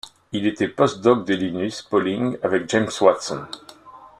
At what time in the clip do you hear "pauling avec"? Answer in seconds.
1.83-2.67